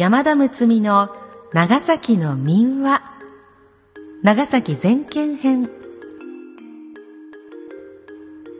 [0.00, 1.14] 山田睦美の
[1.52, 3.02] 長崎の民話。
[4.22, 5.68] 長崎全県編。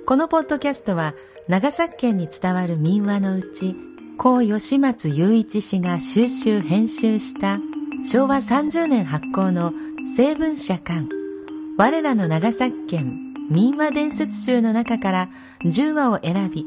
[0.05, 1.15] このポッドキャストは
[1.49, 3.75] 長崎県に伝わる民話のうち
[4.19, 7.59] 高吉松雄一氏が収集編集した
[8.05, 9.73] 昭和30年発行の
[10.15, 11.09] 成文社館。
[11.79, 15.31] 我らの長崎県民話伝説集の中から
[15.65, 16.67] 10話を選び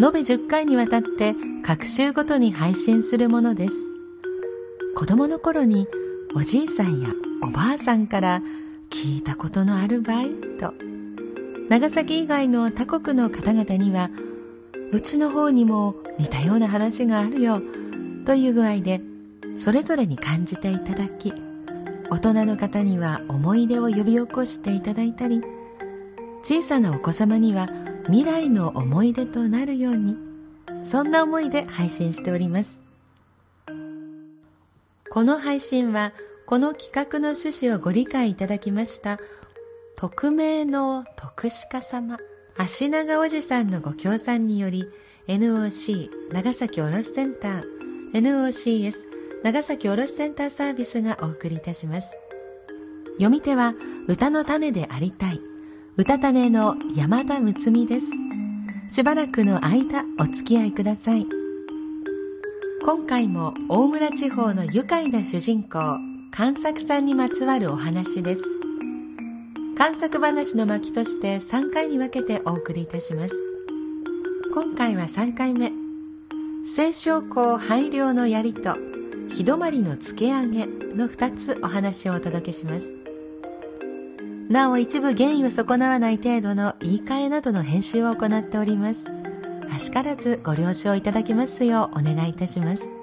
[0.00, 1.34] 延べ10回にわたって
[1.64, 3.91] 各週ごとに配信するものです。
[4.94, 5.88] 子供の頃に
[6.34, 7.08] おじいさんや
[7.42, 8.42] おばあさんから
[8.90, 10.74] 聞いたことのあるばいと。
[11.68, 14.10] 長崎以外の他国の方々には
[14.92, 17.62] うちの方にも似たような話があるよ
[18.26, 19.00] という具合で
[19.56, 21.32] それぞれに感じていただき
[22.10, 25.40] 大人の方には思い出を呼び起こしていただいたり
[26.42, 27.68] 小さなお子様には
[28.04, 30.18] 未来の思い出となるように
[30.84, 32.81] そんな思いで配信しております。
[35.12, 36.14] この配信は
[36.46, 39.20] この企画の趣旨をご理解いただきました
[39.94, 42.16] 匿名の徳鹿様
[42.56, 44.88] 足長おじさんのご協賛により
[45.28, 47.62] NOC 長崎卸センター
[48.14, 48.94] NOCS
[49.44, 52.16] 長崎卸センターサービスがお送りいたします。
[53.16, 53.74] 読み手は
[54.08, 55.40] 歌の種でありたい
[55.98, 58.06] 歌種の山田睦美です。
[58.88, 61.41] しばらくの間お付き合いください。
[62.84, 66.00] 今回も大村地方の愉快な主人公
[66.32, 68.42] 関作さんにまつわるお話です。
[69.78, 73.40] 関作話の巻として3回に分けてお送りいたします。
[74.52, 75.70] 今回は3回目。
[76.64, 78.74] 清少校配慮の槍と
[79.28, 82.92] 日止まりの付け上げの2つお話をお届けします。
[84.48, 89.21] なお一部原意を損なわない程度の言い換えなどの編集を行っております。
[89.70, 93.01] あしからずご了承いただけますようお願いいたします。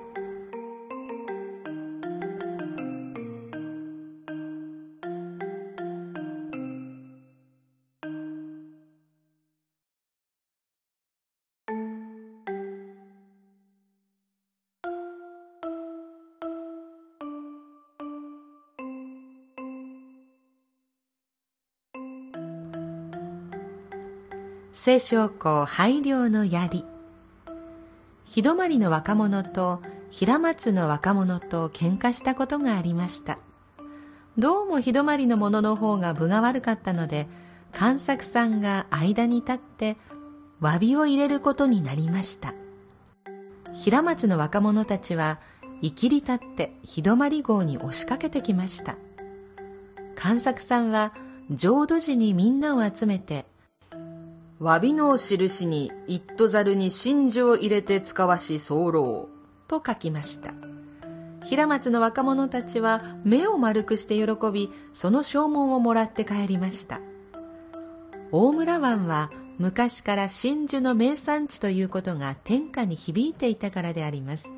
[24.81, 26.85] 清少校拝領の槍。
[28.23, 33.39] 日泊まりの若者と平松の若者と喧嘩したことがありました。
[34.37, 37.27] どうも日泊まりの者の方が分が悪かったので
[37.73, 39.97] 関作さんが間に立って
[40.61, 42.53] 詫びを入れることになりました。
[43.73, 45.41] 平松の若者たちは
[45.81, 48.95] いきり立って日泊まり号に押しかけてきました。
[50.15, 51.13] 関作さんは
[51.51, 53.45] 浄土寺にみんなを集めて
[54.61, 59.29] 詫びの印に一斗猿に真珠を入れて使わし候。
[59.69, 60.53] と書きました。
[61.45, 66.99] 平松の若者たちは目を丸くして喜びその証文をもらって帰りました。
[68.31, 74.49] 大村湾は昔から真珠の名産地ということが天下に響いていたからであります。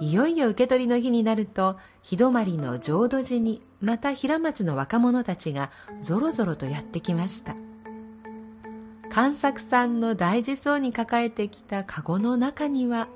[0.00, 5.70] いよいよ受け取りの日になると日泊まりの浄土寺にまた平松の若者たちが
[6.02, 7.56] ぞろぞろとやってきました。
[9.14, 13.08] 関作さんの大事そうに抱えてきたカゴの中には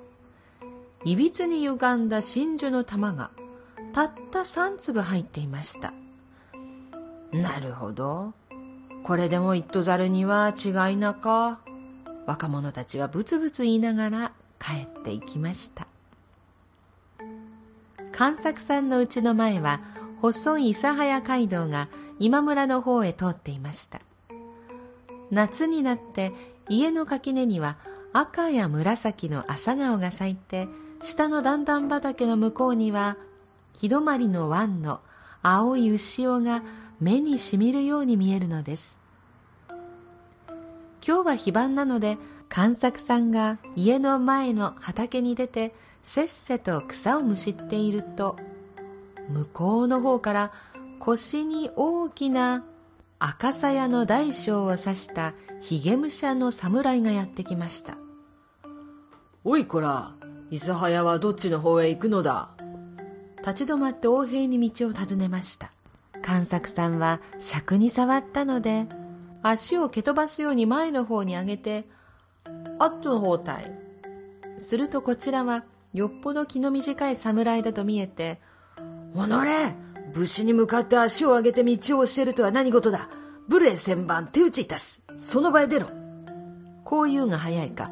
[1.07, 3.31] いびつに歪んだ真珠の玉が
[3.95, 5.95] たった3粒入っていました。
[7.33, 8.35] なるほど。
[9.05, 11.61] これでも一斗猿には違いなか。
[12.27, 15.87] 若者たちはブツブツ言いながら帰っていきました。
[18.13, 19.81] 関作さんの家の前は
[20.21, 24.03] 細い諫早街道が今村の方へ通っていました。
[25.31, 26.33] 夏になって
[26.69, 27.77] 家の垣根には
[28.13, 30.69] 赤や紫の朝顔が咲いて
[31.03, 33.17] 下の段々畑の向こうには
[33.75, 35.01] 日止まりの湾の
[35.43, 36.63] 青い牛尾が
[37.01, 38.99] 目にしみるように見えるのです。
[41.07, 42.19] 今日は非番なので
[42.49, 48.37] 関作さんが家の前の畑に出てせっせと草をむしっていると
[49.29, 50.53] 向こうの方から
[50.99, 52.65] 腰に大きな
[53.19, 57.97] 赤鞘の大将を指したひげ武者の侍がやってきました。
[59.43, 60.13] おいこら、
[60.51, 62.51] 諫早はどっちの方へ行くのだ？
[63.39, 65.73] 立ち止まって横平に道を尋ねました。
[66.21, 68.87] 関作さんは尺に触ったので、
[69.43, 71.87] 足を蹴飛ばすように前の方に上げて、
[72.79, 73.73] あっとの方たい。
[74.59, 75.65] するとこちらは、
[75.95, 78.41] よっぽど気の短い侍だと見えて、
[79.15, 79.75] おのれ
[80.15, 83.09] 武士に向かって足を上げて道を教えるとは何事だ
[83.49, 85.89] 無礼千番手打ちいたすその場へ出ろ
[86.85, 87.91] こういうが早いか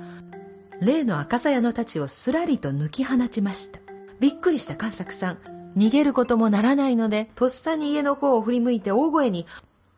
[0.80, 3.84] 例の赤鞘の太刀をすらりと抜き放ちました
[4.20, 5.38] びっくりした関作さん。
[5.76, 9.46] 逃げることもならないので、とっさに家の方を振り向いて大声に、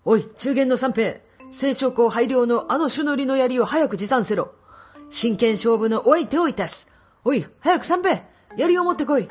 [0.05, 1.17] おい、中元の三平、
[1.53, 4.53] 清少校廃領のあの種のりの槍を早く持参せろ。
[5.11, 6.89] 真剣勝負のおい手をいたす。
[7.25, 8.23] おい、早く三平、
[8.57, 9.29] 槍を持ってこい。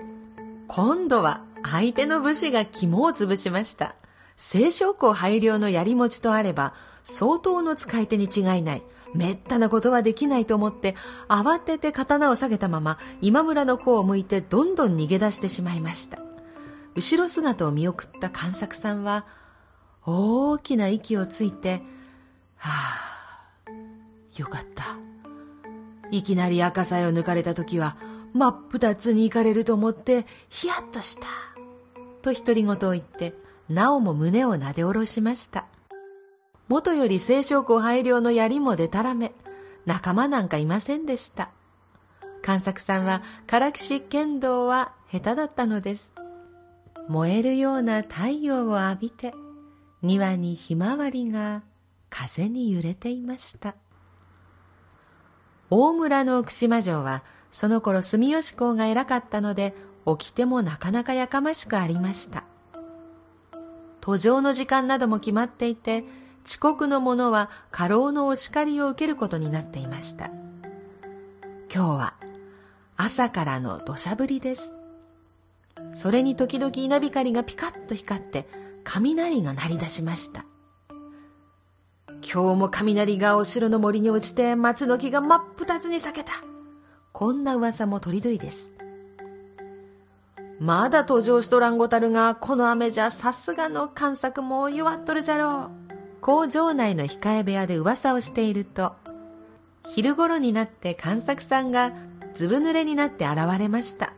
[0.68, 3.96] 今度は相手の武士が肝を潰しました。
[4.38, 6.74] 清少校廃領の槍持ちとあれば、
[7.04, 8.84] 相当の使い手に違いない。
[9.14, 10.96] めったなことはできないと思って、
[11.30, 16.20] 慌てて刀を下げたまま、今村の方を向いてどんどん逃げ出してしまいました。
[16.96, 19.26] 後ろ姿を見送った関作さんは、
[20.06, 21.82] 大きな息をついて、
[22.58, 22.72] は
[23.68, 23.72] あ、
[24.38, 24.84] よかった。
[26.12, 27.98] いきなり赤さえを抜かれた時は、
[28.34, 31.55] 真っ二つに行かれると思って、ヒヤッとした。
[32.26, 33.36] と独り言を言って、
[33.70, 35.66] なおも胸をなで下ろしました。
[36.68, 39.32] 元より清少校配慮の槍もでたらめ、
[39.86, 41.52] 仲間なんかいませんでした。
[42.42, 46.16] 関作さんは唐木氏剣道は下手だったのです。
[47.08, 49.36] 燃えるような太陽を浴びて、
[50.02, 51.62] 庭にひまわりが
[52.10, 53.76] 風に揺れていました。
[55.70, 57.22] 大村の奥島城は、
[57.52, 59.76] その頃住吉公が偉かったので、
[60.06, 62.44] 起きてもなかなかやかましくありました。
[64.02, 66.04] 途上の時間なども決まっていて、
[66.46, 70.30] 遅刻の者は過労のお叱りを受けることになっていました。
[71.74, 72.14] 今日は
[72.98, 74.74] 朝からの土砂降りです。
[75.94, 78.48] それに時々稲光がピカッと光って
[78.84, 80.46] 雷が鳴り出しました。
[82.22, 86.34] 今日も雷がお城の森に落ちて松の木が真っ二つに裂けた。
[87.12, 88.75] こんな噂もとりどりです。
[90.60, 96.22] まだ登場しとらんごたるが、この雨じゃさすがの観作も弱っとるじゃろう。
[96.22, 98.96] 工場内の控え部屋で噂をしていると、
[99.86, 101.92] 昼頃になって観作さんが
[102.34, 104.14] ずぶ濡れになって現れました。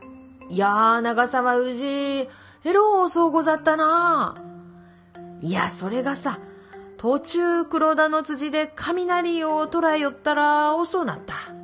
[0.48, 2.28] いやー、長沢氏、
[2.64, 4.42] えろうそうござったな。
[5.40, 6.38] いや、それがさ、
[6.96, 11.57] 途中黒田の辻で雷を捉えよったら遅うなった。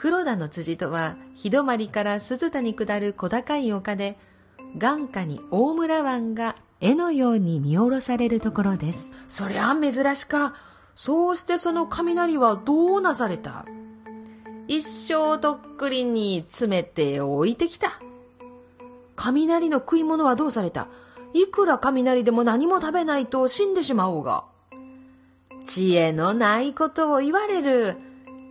[0.00, 4.16] 黒田の辻とは、日泊まりから鈴田に下る小高い丘で、
[4.78, 9.12] 眼下に大村湾が絵のように見下ろされるところです。
[9.26, 10.54] そりゃ珍しか。
[10.94, 13.66] そうしてその雷はどうなされた？
[14.68, 18.00] 一生とっくりに詰めて置いてきた。
[19.16, 20.86] 雷の食い物はどうされた？
[21.34, 24.44] いくら雷でも何も食べないと死んでしまおうが。
[25.66, 27.96] 知恵のないことを言われる。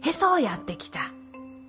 [0.01, 0.99] へそをやってきた。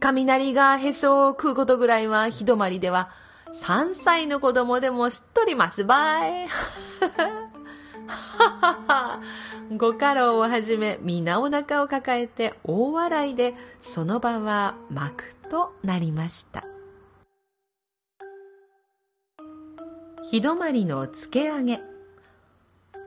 [0.00, 3.11] 雷がへそを食うことぐらいは日泊まりでは
[3.53, 6.49] 3歳の子供でも知っとりますばい。
[9.77, 16.65] ご家老をはじめ皆お腹を抱えて大笑いでその場は幕となりました。
[20.31, 21.81] 日泊まりの付け上げ。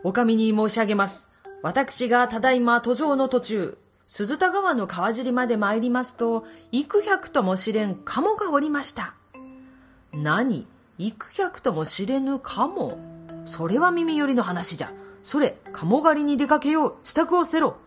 [0.04, 1.30] お上に申し上げます。
[1.62, 3.78] 私がただいま途上の途中、
[4.14, 6.44] 鈴田川の川尻まで参りますと、
[6.74, 9.14] 幾百とも知れん鴨がおりました。
[10.12, 10.68] 何？
[10.98, 12.98] 幾百とも知れぬ鴨
[13.46, 14.92] それは耳寄りの話じゃ。
[15.24, 16.96] それ、鴨狩りに出かけよう。
[17.04, 17.78] 支度をせろ。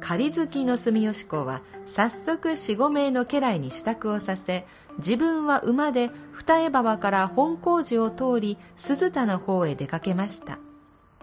[0.00, 4.66] 狩り好きの住吉公は早速四五名の家来に支度をさせ
[4.98, 10.58] 自分は馬で二重川から本光寺を通り鈴田の方へ出かけました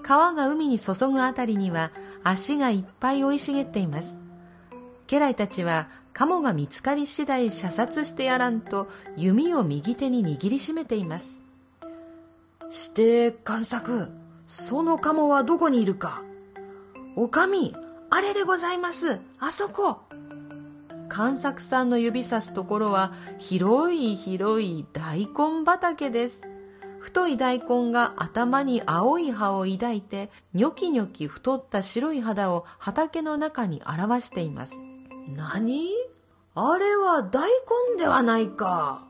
[0.04, 1.92] 川が海に注ぐあたりには
[2.24, 4.20] 足がいっぱい生い茂っています。
[5.08, 11.42] 家来たちは鴨が見つかり次第射殺してやらんと弓を右手に握りしめています。
[12.70, 14.12] して観作
[14.46, 16.22] その鴨はどこにいるか。
[17.16, 17.76] おかみ
[18.10, 19.20] あれでございます。
[19.40, 20.02] あそこ。
[21.10, 26.42] 観作さんの指さすところは広い広い大根畑です
[27.04, 34.86] 太い大根が頭に青い葉を抱いてニョキニョキ太った白い肌を畑の中に表しています
[35.36, 35.90] 何？
[36.56, 37.50] あれは大
[37.96, 39.06] 根ではないか。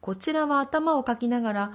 [0.00, 1.72] こちらは頭をかきながら、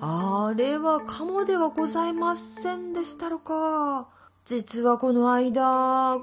[0.00, 4.06] あれは鴨ではございませんでしたろか。
[4.44, 6.20] 実はこの間、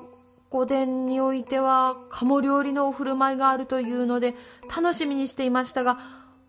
[0.50, 4.34] 御殿においては鴨料理のお振る舞いがあるというので
[4.76, 6.00] 楽しみにしていましたが、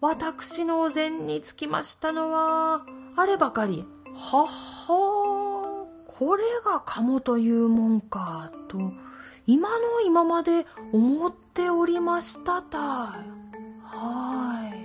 [0.01, 3.85] 私のお膳につきましたのは、あればかり。
[4.15, 8.79] はっはこれが鴨というもんか、と。
[9.47, 12.81] 今の今まで思っておりましたたい。
[13.83, 14.81] はい。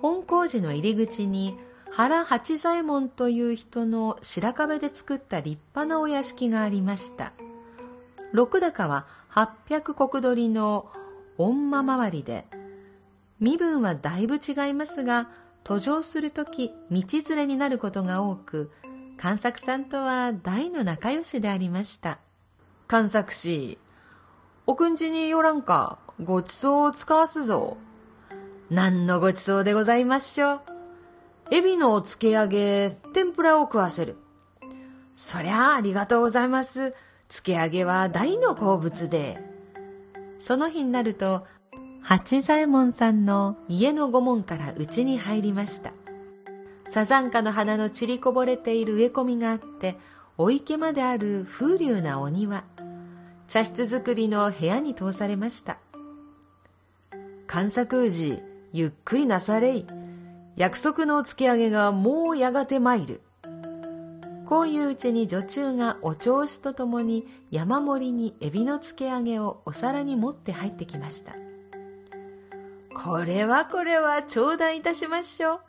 [0.00, 1.56] 本光寺の入り口に
[1.90, 7.32] 原八左衛門という人の白壁で作った立派なお屋敷がありました。
[8.32, 10.90] 六高は800石取りの
[11.38, 12.46] 御間回りで、
[13.40, 15.28] 身分はだいぶ違いますが、
[15.64, 18.70] 途上するとき道連れになることが多く、
[19.16, 22.18] 関作さんとは大の仲良しでありました。
[22.88, 23.78] 関作氏、
[24.66, 27.76] おくんちによらんか、ごちそうを使わすぞ。
[28.70, 30.60] 何のごちそうでございましょう。
[31.50, 34.16] エビのつけ揚げ、天ぷらを食わせる。
[35.14, 36.94] そりゃあありがとうございます。
[37.28, 39.51] つけ揚げは大の好物で。
[40.42, 41.46] その日になると、
[42.02, 45.92] 八左衛門さんの家の御門から家に入りました。
[46.88, 49.96] サザンカの花の散りこぼれている植え込みがあって、
[50.36, 52.64] お池まである風流なお庭。
[53.46, 55.78] 茶室作りの部屋に通されました。
[57.46, 58.40] 観作寺、
[58.72, 59.86] ゆっくりなされい。
[60.56, 63.20] 約束の突き上げがもうやがて参る。
[64.52, 71.32] こういううちに女中がお調子とともに山盛りにエビのつけ揚げをお皿に持って入ってきました。
[72.94, 75.60] これはこれは頂戴いたしましょう。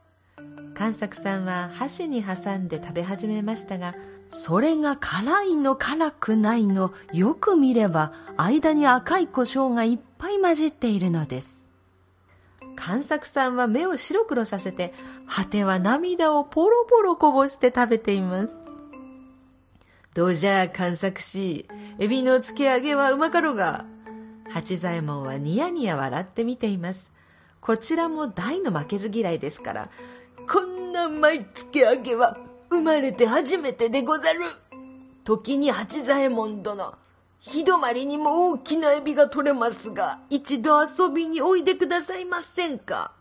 [0.73, 3.95] 関作さんは箸に挟んで食べ始めましたが、
[4.27, 11.65] それが辛いの辛くないの、よく見れば間に赤い胡椒がいっぱい混じっているのです。
[12.75, 14.93] 関作さんは目を白黒させて、
[15.25, 18.59] 果ては涙をポロポロこぼして食べています。
[20.13, 21.67] どうじゃ、関作し、
[21.97, 23.85] エビのつけ揚げはうまかろうが。
[24.49, 27.11] 八左衛門はニヤニヤ笑って見ています。
[27.59, 29.89] こちらも大の負けず嫌いですから、
[30.47, 32.37] こんな舞つけ揚げは
[32.69, 34.41] 生まれて初めてでござる。
[35.23, 36.93] 時に八左衛門殿、
[37.39, 43.13] 日泊まりにも大きなエビが取れますが、一度遊びにおいでくださいませんか？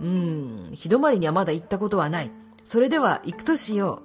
[0.00, 2.32] うーん、日泊まりにはまだ行ったことはない。
[2.64, 4.02] それでは行くとしよ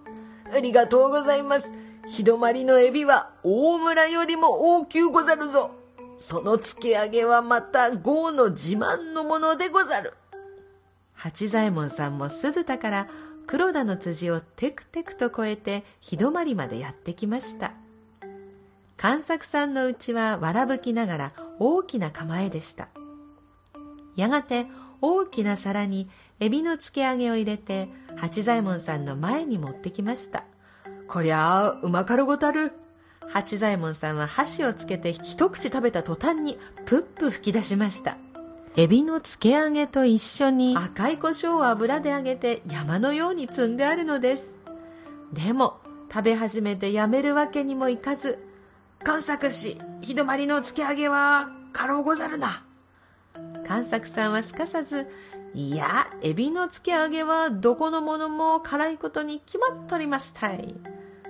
[0.51, 0.55] う。
[0.55, 1.71] ありがとうございます。
[2.07, 5.71] 日泊まりのエビは大村よりも大きゅうござるぞ。
[6.17, 10.13] そのつけ揚げはまた豪の自慢のものでござる。
[11.13, 13.07] 八左衛門さんも鈴田から
[13.47, 17.73] 黒田の辻をテクテクと越えて日泊まりまでやってきました。
[18.97, 22.87] 関作さんのうちはわらぶきながら大きな構えでした。
[24.15, 24.67] やがて
[25.01, 26.09] 大きな皿に
[26.39, 30.45] エビのつけ揚げを入れて八左衛門さんの前に持ってきました。
[31.07, 32.73] こりゃあ、うまかるごたる。
[33.27, 38.17] 八左衛門さんは箸をつけて一口食べた途端にプップ吹き出しました。
[38.75, 44.57] エビのつけ揚げと一緒に赤い胡椒を油で揚げて山のように積んであるのです。
[45.33, 45.79] でも
[46.11, 48.37] 食べ始めてやめるわけにもいかず
[49.05, 52.63] 関作し、日止まりの突き上げは、かろうござるな。
[53.63, 55.07] 関作さんはすかさず、
[55.53, 60.75] いや、エビの突き上げはどこのものも辛いことに決まっとりますたい。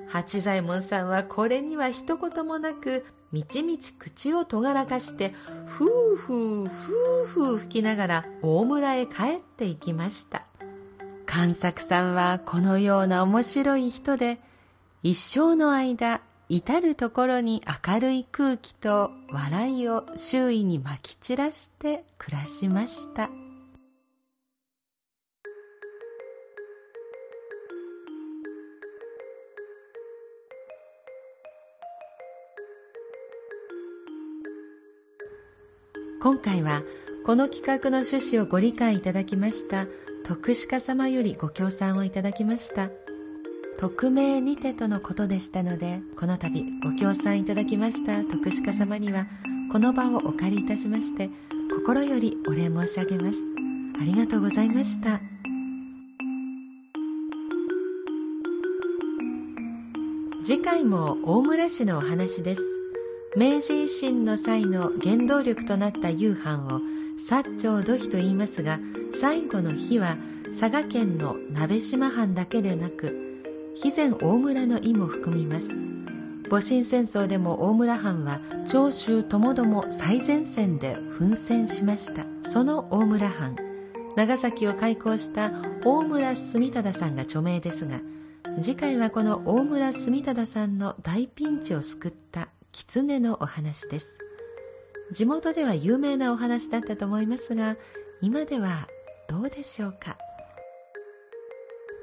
[0.08, 5.34] 八左衛門さんはこれには一言もなく、みちみち口をとがらかして、
[5.66, 10.44] ふうふうふうふう吹きながら大村へ帰っていきました。
[11.26, 14.40] 関作さんはこのような面白い人で、
[15.04, 23.30] 一生の間至るところに明るい空気と笑いを周囲にまき散らして暮らしました
[36.26, 36.82] 今回は
[37.24, 39.86] この企画の趣旨をご理解いただきました
[40.26, 42.90] 徳鹿様よりご協賛をいただきました。
[43.78, 49.28] 匿名にてとのことでしたのでこの度ご協賛いただきました徳鹿様には
[49.72, 51.30] この場をお借りいたしまして
[51.72, 53.46] 心よりお礼申し上げます。
[54.02, 55.22] ありがとうございました。
[60.44, 62.75] 次回も大村市のお話です。
[63.38, 66.80] 明治維新の際の原動力となった夕飯を
[67.20, 68.80] 薩長土肥と言いますが
[69.12, 70.18] 最後の日は
[70.58, 73.44] 佐賀県の鍋島藩だけでなく
[73.76, 75.82] 肥前大村の意も含みます。
[76.50, 82.26] 戊辰戦争でも大村藩は長州ともども最前線で奮戦しました。
[82.44, 83.58] その大村藩
[84.16, 85.52] 長崎を開港した
[85.84, 88.00] 大村住忠さんが著名ですが
[88.62, 92.48] 次回はこの大村住忠さんの大ピンチを救った
[92.78, 94.20] 狐のお話です。
[95.10, 97.78] 地元では有名なお話だったと思いますが
[98.22, 98.90] 今では
[99.30, 100.18] どうでしょうか？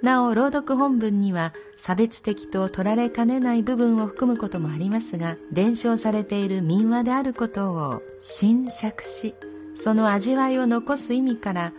[0.02, 9.34] なお朗読本文には差別的と取られかねない部分を含むこともありますが伝承されている民話であることを新釈し
[9.74, 11.74] その味わいを残す意味から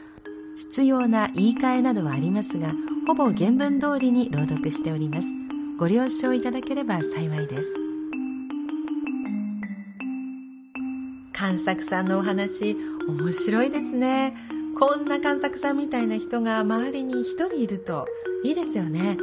[0.56, 2.74] 必要な言い換えなどはありますが
[3.08, 5.30] ほぼ原文通りに朗読しております。
[5.80, 7.93] ご了承いただければ幸いです。
[11.44, 14.34] 勘作さんのお話面白いですね。
[14.80, 18.08] こんな勘作さんみたいな人が周りに一人いると
[18.46, 19.18] いいですよね。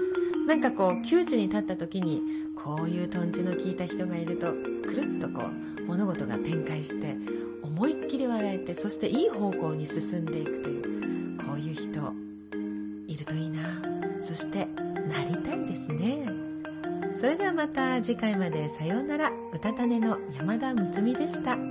[0.47, 2.23] なんかこう窮地に立った時に
[2.63, 5.45] こういうとんちの効いた人がいるとくるっとこ
[5.79, 7.17] う物事が展開して
[7.63, 12.13] 思いっきり笑えてそしていい方向に進んでいくというこういう人
[13.09, 13.61] いるといいな。
[14.21, 14.67] そして
[15.09, 16.29] なりたいですね。
[17.17, 18.69] それではまた次回まで。
[18.69, 19.33] さようなら。
[19.55, 21.70] うたた寝の山田睦美でした。